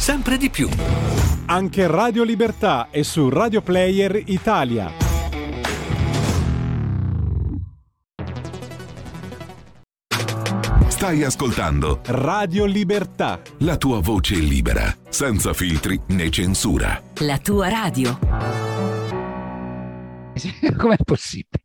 [0.00, 0.66] sempre di più.
[1.46, 4.90] Anche Radio Libertà è su Radio Player Italia.
[10.88, 13.42] Stai ascoltando Radio Libertà.
[13.58, 17.02] La tua voce libera, senza filtri né censura.
[17.18, 18.18] La tua radio.
[20.78, 21.62] Com'è possibile?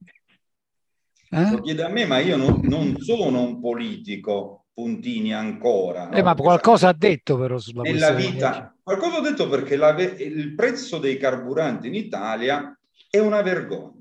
[1.29, 1.51] Eh?
[1.51, 6.09] Lo chiede a me, ma io non, non sono un politico puntini ancora.
[6.09, 6.23] Eh, no?
[6.23, 10.99] ma qualcosa ha detto però sulla Nella vita, qualcosa ho detto perché la, il prezzo
[10.99, 12.77] dei carburanti in Italia
[13.09, 13.93] è una vergogna.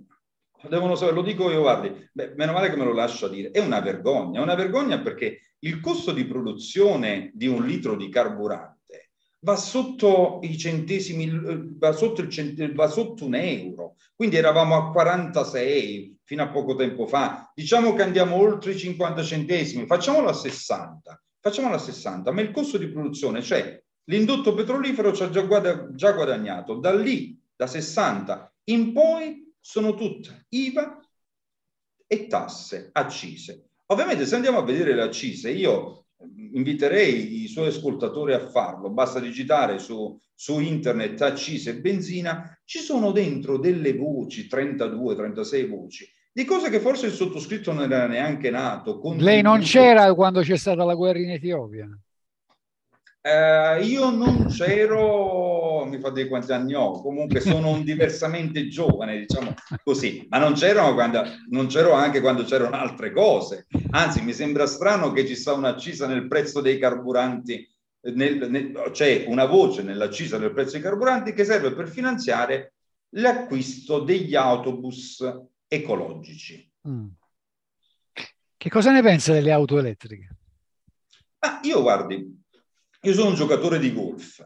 [0.69, 3.61] Devono sapere, lo dico io, guardi, beh, meno male che me lo lascia dire, è
[3.61, 9.11] una vergogna, è una vergogna perché il costo di produzione di un litro di carburante
[9.45, 11.31] va sotto i centesimi,
[11.79, 16.75] va sotto, il cent- va sotto un euro, quindi eravamo a 46, fino a poco
[16.75, 17.51] tempo fa.
[17.55, 22.51] Diciamo che andiamo oltre i 50 centesimi, facciamolo a 60, facciamolo a 60, ma il
[22.51, 27.67] costo di produzione, cioè l'indotto petrolifero ci ha già, guada- già guadagnato, da lì, da
[27.67, 31.01] 60 in poi, sono tutte IVA
[32.07, 33.69] e tasse, accise.
[33.87, 36.07] Ovviamente se andiamo a vedere le accise, io
[36.53, 42.79] inviterei i suoi ascoltatori a farlo, basta digitare su, su internet accise e benzina, ci
[42.79, 48.09] sono dentro delle voci, 32, 36 voci, di cose che forse il sottoscritto non era
[48.09, 49.01] neanche nato.
[49.19, 51.89] Lei non c'era quando c'è stata la guerra in Etiopia?
[53.21, 59.21] Eh, io non c'ero, mi fa dire quanti anni ho, comunque sono un diversamente giovane,
[59.21, 63.69] diciamo così, ma non c'ero, quando, non c'ero anche quando c'erano altre cose.
[63.91, 67.73] Anzi, mi sembra strano che ci sia un'accisa nel prezzo dei carburanti,
[68.13, 72.73] nel, nel, c'è una voce nell'accisa del prezzo dei carburanti che serve per finanziare
[73.11, 75.25] l'acquisto degli autobus
[75.69, 76.71] ecologici.
[76.89, 77.09] Mm.
[78.57, 80.37] Che cosa ne pensa delle auto elettriche?
[81.41, 82.43] Ah, io guardi,
[83.03, 84.43] io sono un giocatore di golf,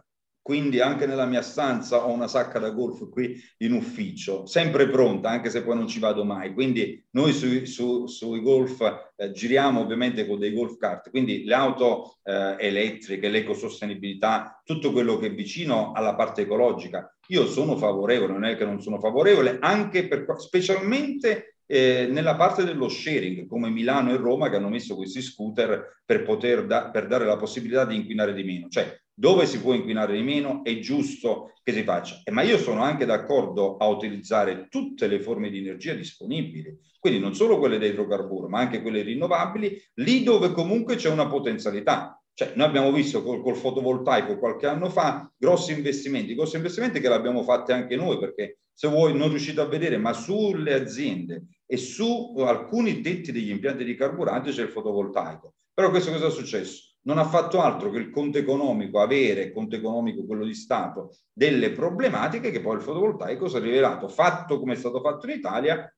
[0.48, 5.28] quindi anche nella mia stanza ho una sacca da golf qui in ufficio, sempre pronta,
[5.28, 6.54] anche se poi non ci vado mai.
[6.54, 11.52] Quindi noi sui, su, sui golf eh, giriamo ovviamente con dei golf kart, quindi le
[11.52, 17.14] auto eh, elettriche, l'ecosostenibilità, tutto quello che è vicino alla parte ecologica.
[17.26, 22.64] Io sono favorevole, non è che non sono favorevole, anche per, specialmente eh, nella parte
[22.64, 27.06] dello sharing, come Milano e Roma che hanno messo questi scooter per poter da, per
[27.06, 28.68] dare la possibilità di inquinare di meno.
[28.68, 32.22] Cioè, dove si può inquinare di meno è giusto che si faccia.
[32.24, 37.18] Eh, ma io sono anche d'accordo a utilizzare tutte le forme di energia disponibili, quindi
[37.18, 42.18] non solo quelle da idrocarburo, ma anche quelle rinnovabili, lì dove comunque c'è una potenzialità.
[42.32, 47.08] Cioè, noi abbiamo visto col, col, fotovoltaico qualche anno fa grossi investimenti, grossi investimenti che
[47.08, 51.76] l'abbiamo fatti anche noi, perché se voi non riuscite a vedere, ma sulle aziende e
[51.76, 55.52] su alcuni tetti degli impianti di carburante c'è il fotovoltaico.
[55.74, 56.96] Però questo cosa è successo?
[57.02, 61.14] Non ha fatto altro che il conto economico, avere il conto economico, quello di Stato,
[61.30, 65.36] delle problematiche che poi il fotovoltaico si è rivelato, fatto come è stato fatto in
[65.36, 65.94] Italia,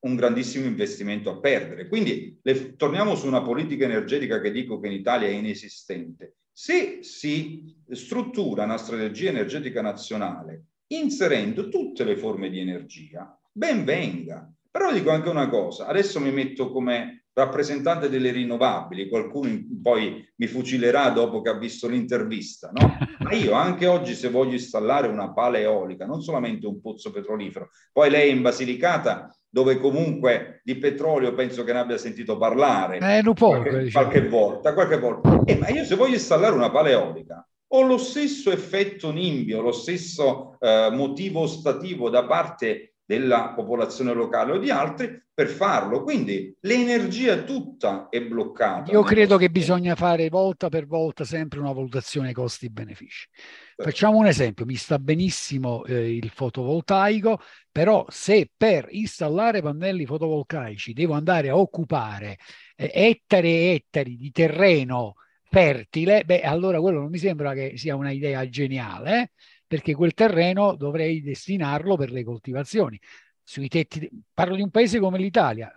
[0.00, 1.86] un grandissimo investimento a perdere.
[1.86, 6.38] Quindi le, torniamo su una politica energetica che dico che in Italia è inesistente.
[6.52, 14.52] Se si struttura una strategia energetica nazionale inserendo tutte le forme di energia, ben venga.
[14.78, 19.50] Però dico anche una cosa, adesso mi metto come rappresentante delle rinnovabili, qualcuno
[19.82, 22.96] poi mi fucilerà dopo che ha visto l'intervista, no?
[23.18, 27.70] Ma io anche oggi se voglio installare una pala eolica, non solamente un pozzo petrolifero,
[27.92, 33.22] poi lei in Basilicata dove comunque di petrolio penso che ne abbia sentito parlare eh,
[33.24, 34.06] poco, qualche, diciamo.
[34.06, 35.42] qualche, volta, qualche volta.
[35.44, 39.72] Eh, ma io se voglio installare una pala eolica ho lo stesso effetto nimbio, lo
[39.72, 46.02] stesso eh, motivo ostativo da parte della popolazione locale o di altri per farlo.
[46.02, 48.92] Quindi l'energia tutta è bloccata.
[48.92, 53.26] Io credo che bisogna fare volta per volta sempre una valutazione costi-benefici.
[53.76, 57.40] Facciamo un esempio, mi sta benissimo eh, il fotovoltaico,
[57.72, 62.36] però se per installare pannelli fotovoltaici devo andare a occupare
[62.76, 65.14] eh, ettari e ettari di terreno
[65.50, 69.22] fertile, beh, allora quello non mi sembra che sia una idea geniale.
[69.22, 69.30] Eh?
[69.68, 72.98] Perché quel terreno dovrei destinarlo per le coltivazioni.
[73.44, 75.70] Sui tetti, parlo di un paese come l'Italia,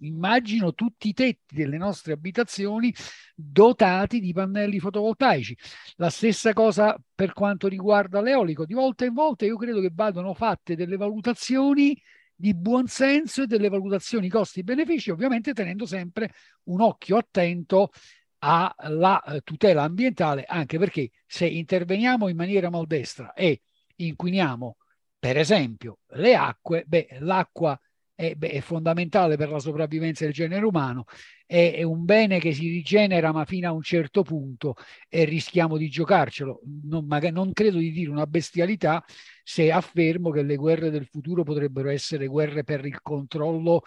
[0.00, 2.94] immagino tutti i tetti delle nostre abitazioni
[3.34, 5.56] dotati di pannelli fotovoltaici.
[5.96, 8.64] La stessa cosa per quanto riguarda l'eolico.
[8.64, 12.00] Di volta in volta io credo che vadano fatte delle valutazioni
[12.34, 16.32] di buon senso e delle valutazioni costi-benefici, ovviamente tenendo sempre
[16.64, 17.90] un occhio attento
[18.38, 23.62] alla eh, tutela ambientale, anche perché se interveniamo in maniera maldestra e
[23.96, 24.76] inquiniamo,
[25.18, 27.78] per esempio, le acque, beh, l'acqua
[28.14, 31.04] è, beh, è, fondamentale per la sopravvivenza del genere umano,
[31.46, 34.74] è, è, un bene che si rigenera ma fino a un certo punto
[35.08, 36.60] e rischiamo di giocarcelo.
[36.84, 39.04] Non, magari, non credo di dire una bestialità
[39.42, 43.82] se affermo che le guerre del futuro potrebbero essere guerre per il controllo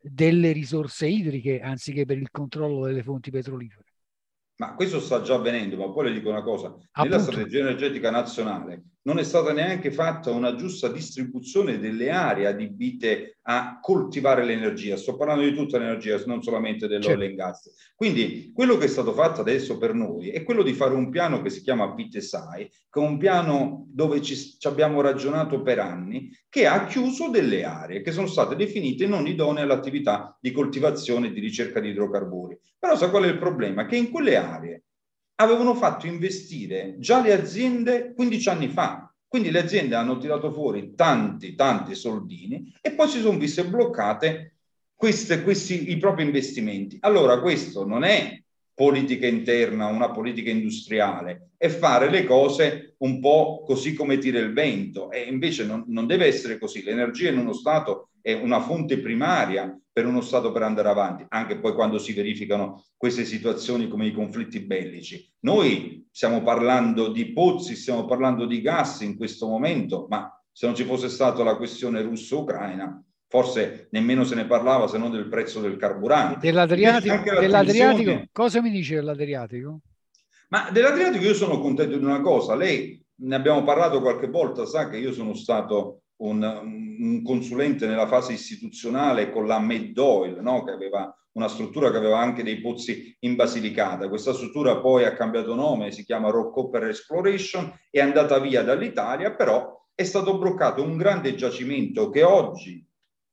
[0.00, 3.91] delle risorse idriche anziché per il controllo delle fonti petrolifere.
[4.62, 7.02] Ma questo sta già avvenendo, ma poi le dico una cosa, Appunto.
[7.02, 13.38] nella strategia energetica nazionale non è stata neanche fatta una giusta distribuzione delle aree adibite
[13.42, 14.96] a coltivare l'energia.
[14.96, 17.24] Sto parlando di tutta l'energia, non solamente dell'oil certo.
[17.24, 17.92] and gas.
[17.96, 21.42] Quindi quello che è stato fatto adesso per noi è quello di fare un piano
[21.42, 26.30] che si chiama PITESAI, che è un piano dove ci, ci abbiamo ragionato per anni,
[26.48, 31.32] che ha chiuso delle aree che sono state definite non idonee all'attività di coltivazione e
[31.32, 32.58] di ricerca di idrocarburi.
[32.78, 33.86] Però sa qual è il problema?
[33.86, 34.84] Che in quelle aree
[35.36, 39.12] avevano fatto investire già le aziende 15 anni fa.
[39.26, 44.56] Quindi le aziende hanno tirato fuori tanti, tanti soldini e poi si sono viste bloccate
[44.94, 46.98] queste, questi, i propri investimenti.
[47.00, 48.42] Allora questo non è
[48.74, 54.52] politica interna, una politica industriale, è fare le cose un po' così come tira il
[54.52, 56.82] vento e invece non, non deve essere così.
[56.82, 61.58] L'energia in uno Stato è una fonte primaria per uno Stato per andare avanti, anche
[61.58, 65.30] poi quando si verificano queste situazioni come i conflitti bellici.
[65.40, 70.74] Noi stiamo parlando di pozzi, stiamo parlando di gas in questo momento, ma se non
[70.74, 75.60] ci fosse stata la questione russo-ucraina, forse nemmeno se ne parlava se non del prezzo
[75.60, 76.38] del carburante.
[76.38, 79.80] Dell'Adriatico, dell'Adriatico cosa mi dice dell'Adriatico?
[80.48, 84.88] Ma dell'Adriatico io sono contento di una cosa, lei ne abbiamo parlato qualche volta, sa
[84.88, 86.42] che io sono stato un,
[86.98, 90.64] un consulente nella fase istituzionale con la Meddoil, no?
[90.64, 94.08] che aveva una struttura che aveva anche dei pozzi in Basilicata.
[94.08, 99.34] Questa struttura poi ha cambiato nome, si chiama Rock Copper Exploration, è andata via dall'Italia,
[99.34, 102.86] però è stato bloccato un grande giacimento che oggi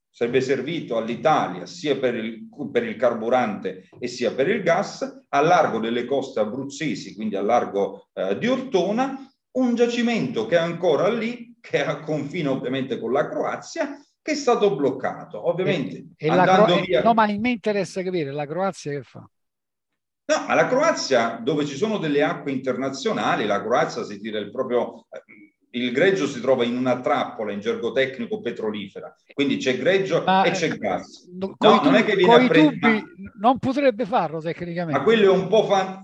[0.10, 5.42] sarebbe servito all'Italia sia per il, per il, carburante e sia per il gas, a
[5.42, 11.10] largo delle coste abruzzesi, quindi a largo eh, di Ortona, un giacimento che è ancora
[11.10, 15.48] lì, che è a confine ovviamente con la Croazia, che è stato bloccato.
[15.48, 17.04] Ovviamente e, e andando Cro- via...
[17.04, 19.20] No, ma mi interessa capire la Croazia che fa?
[19.20, 24.52] No, ma la Croazia, dove ci sono delle acque internazionali, la Croazia si tira il
[24.52, 25.08] proprio...
[25.72, 30.44] Il greggio si trova in una trappola in gergo tecnico petrolifera, quindi c'è greggio ma,
[30.44, 31.30] e c'è gas.
[31.32, 33.04] No, non è che viene a prendere...
[33.40, 34.98] Non potrebbe farlo tecnicamente.
[34.98, 36.02] Ma quello è un po' fan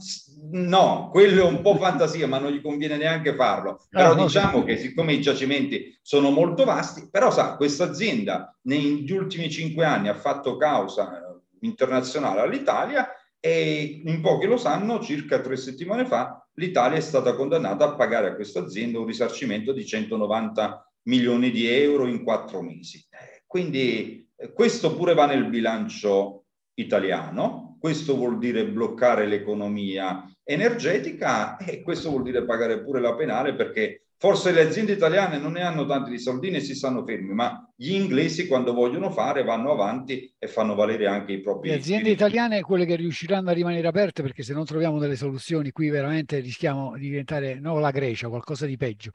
[0.52, 3.86] No, quello è un po' fantasia, ma non gli conviene neanche farlo.
[3.90, 9.12] Però ah, diciamo che siccome i giacimenti sono molto vasti, però sa, questa azienda negli
[9.12, 13.10] ultimi cinque anni ha fatto causa eh, internazionale all'Italia
[13.40, 18.30] e in pochi lo sanno, circa tre settimane fa l'Italia è stata condannata a pagare
[18.30, 23.04] a questa azienda un risarcimento di 190 milioni di euro in quattro mesi.
[23.46, 26.46] Quindi eh, questo pure va nel bilancio
[26.76, 33.56] italiano, questo vuol dire bloccare l'economia energetica e questo vuol dire pagare pure la penale
[33.56, 37.34] perché Forse le aziende italiane non ne hanno tanti di soldini e si stanno fermi,
[37.34, 41.70] ma gli inglesi quando vogliono fare vanno avanti e fanno valere anche i propri...
[41.70, 42.24] Le aziende spiriti.
[42.24, 46.40] italiane quelle che riusciranno a rimanere aperte perché se non troviamo delle soluzioni qui veramente
[46.40, 49.12] rischiamo di diventare no, la Grecia, qualcosa di peggio.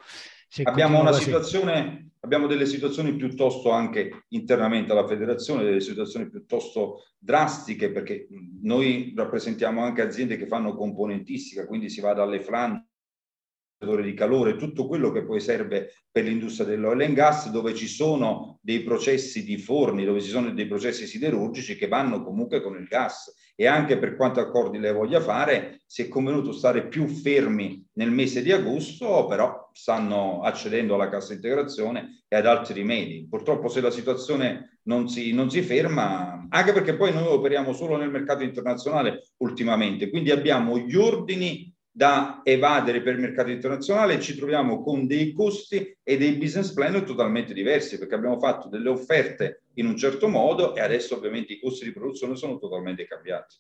[0.65, 7.91] Abbiamo, una situazione, abbiamo delle situazioni piuttosto anche internamente alla federazione, delle situazioni piuttosto drastiche
[7.91, 8.29] perché
[8.61, 12.90] noi rappresentiamo anche aziende che fanno componentistica, quindi si va dalle flange
[13.81, 18.59] di calore, tutto quello che poi serve per l'industria dell'oil and gas, dove ci sono
[18.61, 22.87] dei processi di forni, dove ci sono dei processi siderurgici che vanno comunque con il
[22.87, 23.35] gas.
[23.57, 28.11] E anche per quanto accordi lei voglia fare, si è convenuto stare più fermi nel
[28.11, 33.27] mese di agosto, però stanno accedendo alla cassa integrazione e ad altri rimedi.
[33.29, 37.97] Purtroppo se la situazione non si, non si ferma, anche perché poi noi operiamo solo
[37.97, 44.37] nel mercato internazionale ultimamente, quindi abbiamo gli ordini da evadere per il mercato internazionale ci
[44.37, 49.65] troviamo con dei costi e dei business plan totalmente diversi perché abbiamo fatto delle offerte
[49.75, 53.57] in un certo modo e adesso ovviamente i costi di produzione sono totalmente cambiati.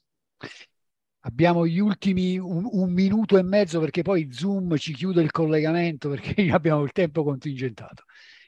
[1.24, 6.08] Abbiamo gli ultimi un, un minuto e mezzo perché poi Zoom ci chiude il collegamento
[6.08, 8.04] perché abbiamo il tempo contingentato.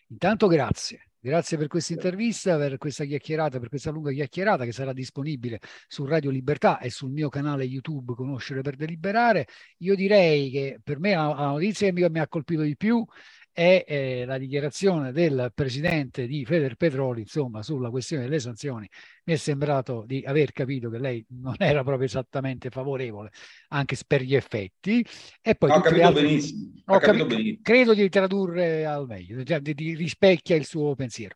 [0.08, 1.11] Intanto grazie.
[1.24, 6.04] Grazie per questa intervista, per questa chiacchierata, per questa lunga chiacchierata che sarà disponibile su
[6.04, 9.46] Radio Libertà e sul mio canale YouTube Conoscere per Deliberare.
[9.78, 13.06] Io direi che per me la, notizia che mi ha colpito di più
[13.52, 18.88] è eh, la dichiarazione del presidente di Feder Petroli, insomma, sulla questione delle sanzioni.
[19.24, 23.30] Mi è sembrato di aver capito che lei non era proprio esattamente favorevole,
[23.68, 25.04] anche per gli effetti.
[25.40, 26.22] E poi ho capito altri...
[26.22, 26.72] benissimo.
[26.86, 27.58] Ho capito benissimo.
[27.62, 31.34] Credo di tradurre al meglio, cioè di, di rispecchia il suo pensiero.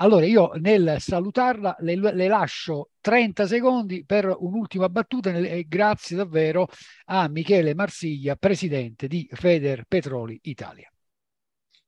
[0.00, 6.68] Allora io nel salutarla le, le, lascio 30 secondi per un'ultima battuta e grazie davvero
[7.06, 10.88] a Michele Marsiglia, presidente di Feder Petroli Italia.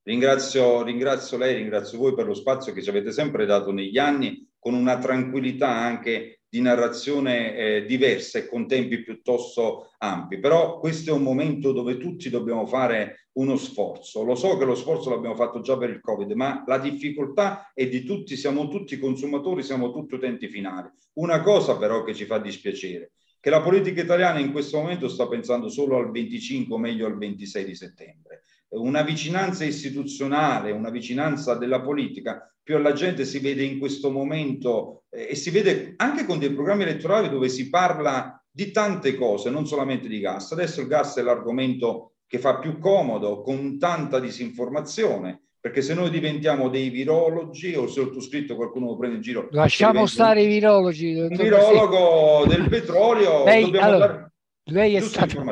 [0.03, 4.49] Ringrazio, ringrazio lei, ringrazio voi per lo spazio che ci avete sempre dato negli anni,
[4.59, 10.39] con una tranquillità anche di narrazione eh, diversa e con tempi piuttosto ampi.
[10.39, 14.25] Però questo è un momento dove tutti dobbiamo fare uno sforzo.
[14.25, 17.87] Lo so che lo sforzo l'abbiamo fatto già per il Covid, ma la difficoltà è
[17.87, 20.89] di tutti, siamo tutti consumatori, siamo tutti utenti finali.
[21.15, 25.29] Una cosa però che ci fa dispiacere, che la politica italiana in questo momento sta
[25.29, 31.55] pensando solo al 25 o meglio al 26 di settembre una vicinanza istituzionale, una vicinanza
[31.55, 36.25] della politica, più la gente si vede in questo momento eh, e si vede anche
[36.25, 40.53] con dei programmi elettorali dove si parla di tante cose, non solamente di gas.
[40.53, 46.11] Adesso il gas è l'argomento che fa più comodo con tanta disinformazione, perché se noi
[46.11, 49.49] diventiamo dei virologi o il sottoscritto qualcuno lo prende in giro.
[49.51, 51.13] Lasciamo stare i virologi.
[51.13, 54.33] Un virologo del petrolio, lei, allora, dare
[54.65, 55.43] lei è, stato,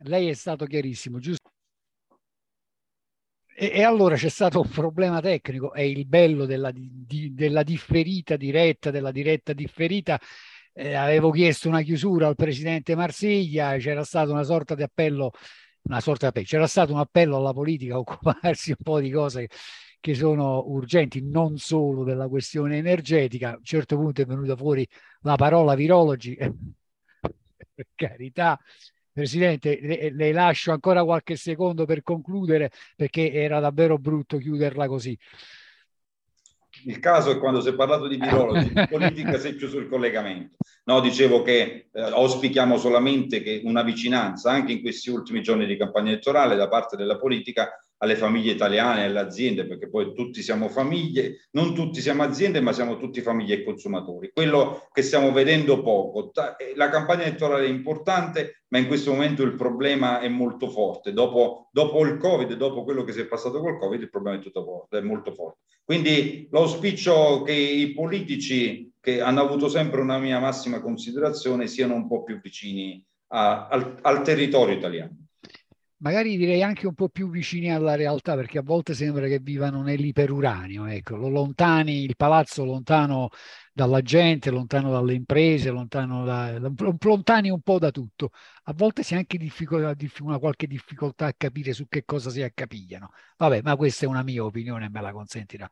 [0.00, 1.39] lei è stato chiarissimo, giusto?
[3.62, 8.36] E, e, allora c'è stato un problema tecnico, è il bello della, di, della differita
[8.36, 10.18] diretta, della diretta differita.
[10.72, 15.32] Eh, avevo chiesto una chiusura al presidente Marsiglia, c'era stato una sorta di appello,
[15.82, 19.10] una sorta di appello, c'era stato un appello alla politica a occuparsi un po' di
[19.10, 19.48] cose
[20.00, 23.50] che sono urgenti, non solo della questione energetica.
[23.50, 24.88] A un certo punto è venuta fuori
[25.20, 26.34] la parola virologi,
[27.74, 28.58] per carità,
[29.20, 35.18] Presidente, le, le, lascio ancora qualche secondo per concludere perché era davvero brutto chiuderla così.
[36.86, 39.88] Il caso è quando si è parlato di virologi, di politica si è chiuso il
[39.88, 40.56] collegamento.
[40.84, 45.76] No, dicevo che eh, auspichiamo solamente che una vicinanza anche in questi ultimi giorni di
[45.76, 47.70] campagna elettorale da parte della politica
[48.02, 52.72] alle famiglie italiane, alle aziende, perché poi tutti siamo famiglie, non tutti siamo aziende, ma
[52.72, 54.30] siamo tutti famiglie e consumatori.
[54.32, 59.42] Quello che stiamo vedendo poco, eh, la campagna elettorale è importante, ma in questo momento
[59.42, 61.12] il problema è molto forte.
[61.12, 64.40] Dopo, dopo il Covid, dopo quello che si è passato col Covid, il problema è,
[64.40, 65.58] tutto forte, è molto forte.
[65.84, 72.06] Quindi l'auspicio che i politici che hanno avuto sempre una mia massima considerazione siano un
[72.06, 75.16] po' più vicini a, al, al territorio italiano
[76.00, 79.82] magari direi anche un po' più vicini alla realtà, perché a volte sembra che vivano
[79.82, 83.28] nell'iperuranio, ecco, lontani, il palazzo lontano
[83.72, 86.58] dalla gente, lontano dalle imprese, lontano da,
[87.00, 88.30] lontani un po' da tutto.
[88.64, 89.38] A volte si ha anche
[90.20, 93.10] una qualche difficoltà a capire su che cosa si accapigliano.
[93.36, 95.70] Vabbè, ma questa è una mia opinione, me la consentirà.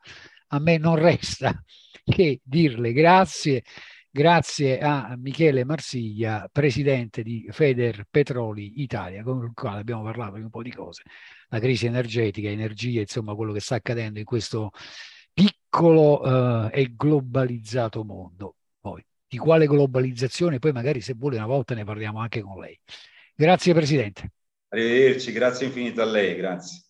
[0.49, 1.62] A me non resta
[2.05, 3.62] che dirle grazie
[4.11, 10.42] Grazie a Michele Marsiglia, presidente di Feder Petroli Italia, con il quale abbiamo parlato di
[10.42, 11.03] un po' di cose,
[11.51, 14.70] la crisi energetica, energia, insomma quello che sta accadendo in questo
[15.32, 18.57] piccolo eh, e globalizzato mondo.
[18.80, 22.76] Poi, di quale globalizzazione, poi magari se vuole una volta ne parliamo anche con lei.
[23.36, 24.32] Grazie Presidente.
[24.70, 26.88] Arrivederci, grazie infinito a lei, grazie.